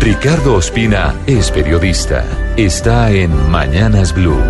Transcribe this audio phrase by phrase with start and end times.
[0.00, 2.24] Ricardo Ospina es periodista.
[2.56, 4.40] Está en Mañanas Blue.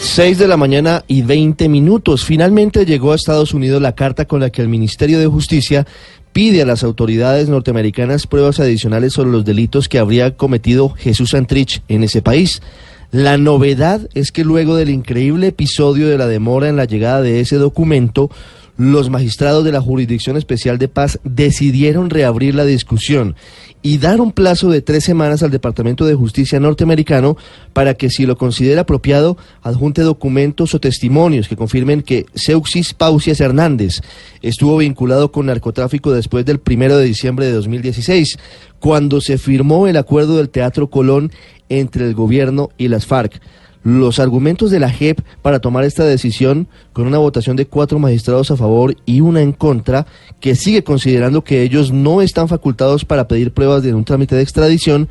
[0.00, 2.24] 6 de la mañana y 20 minutos.
[2.24, 5.86] Finalmente llegó a Estados Unidos la carta con la que el Ministerio de Justicia
[6.32, 11.82] pide a las autoridades norteamericanas pruebas adicionales sobre los delitos que habría cometido Jesús Santrich
[11.88, 12.62] en ese país.
[13.10, 17.40] La novedad es que luego del increíble episodio de la demora en la llegada de
[17.40, 18.30] ese documento,
[18.76, 23.36] los magistrados de la Jurisdicción Especial de Paz decidieron reabrir la discusión
[23.82, 27.36] y dar un plazo de tres semanas al Departamento de Justicia norteamericano
[27.74, 33.40] para que, si lo considera apropiado, adjunte documentos o testimonios que confirmen que Seuxis Pausias
[33.40, 34.00] Hernández
[34.40, 38.38] estuvo vinculado con narcotráfico después del primero de diciembre de 2016,
[38.80, 41.30] cuando se firmó el acuerdo del Teatro Colón
[41.68, 43.40] entre el gobierno y las FARC
[43.84, 48.50] los argumentos de la JEP para tomar esta decisión con una votación de cuatro magistrados
[48.50, 50.06] a favor y una en contra,
[50.40, 54.42] que sigue considerando que ellos no están facultados para pedir pruebas de un trámite de
[54.42, 55.08] extradición,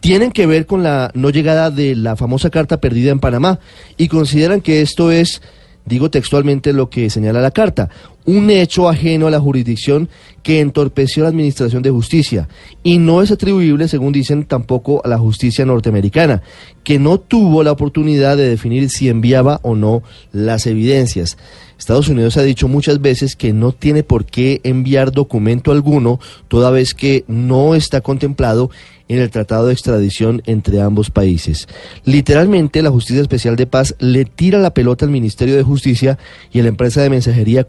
[0.00, 3.60] tienen que ver con la no llegada de la famosa carta perdida en Panamá.
[3.96, 5.40] Y consideran que esto es
[5.86, 7.88] digo textualmente lo que señala la carta,
[8.26, 10.08] un hecho ajeno a la jurisdicción
[10.42, 12.48] que entorpeció la administración de justicia
[12.82, 16.42] y no es atribuible, según dicen, tampoco a la justicia norteamericana,
[16.84, 21.36] que no tuvo la oportunidad de definir si enviaba o no las evidencias.
[21.78, 26.70] Estados Unidos ha dicho muchas veces que no tiene por qué enviar documento alguno, toda
[26.70, 28.70] vez que no está contemplado
[29.08, 31.68] en el Tratado de Extradición entre ambos países.
[32.04, 36.18] Literalmente, la Justicia Especial de Paz le tira la pelota al Ministerio de Justicia
[36.52, 37.64] y a la empresa de mensajería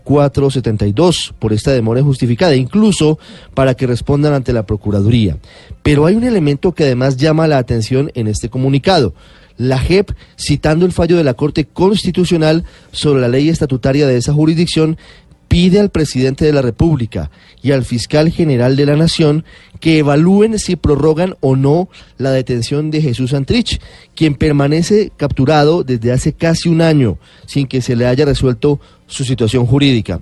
[0.50, 3.20] 472 por esta demora injustificada, incluso
[3.53, 5.38] para que respondan ante la Procuraduría.
[5.84, 9.14] Pero hay un elemento que además llama la atención en este comunicado.
[9.58, 14.34] La JEP, citando el fallo de la Corte Constitucional sobre la ley estatutaria de esa
[14.34, 14.98] jurisdicción,
[15.48, 17.31] pide al presidente de la República
[17.62, 19.45] y al fiscal general de la Nación
[19.80, 23.80] que evalúen si prorrogan o no la detención de Jesús Santrich,
[24.16, 29.23] quien permanece capturado desde hace casi un año sin que se le haya resuelto su
[29.23, 30.20] situación jurídica.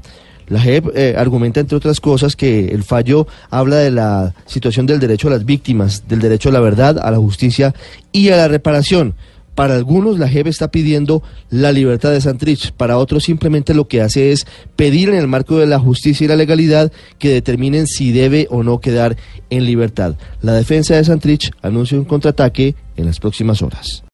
[0.47, 4.99] La JEP eh, argumenta, entre otras cosas, que el fallo habla de la situación del
[4.99, 7.73] derecho a las víctimas, del derecho a la verdad, a la justicia
[8.11, 9.15] y a la reparación.
[9.55, 14.01] Para algunos la JEP está pidiendo la libertad de Santrich, para otros simplemente lo que
[14.01, 14.45] hace es
[14.75, 18.63] pedir en el marco de la justicia y la legalidad que determinen si debe o
[18.63, 19.15] no quedar
[19.49, 20.15] en libertad.
[20.41, 24.03] La defensa de Santrich anuncia un contraataque en las próximas horas.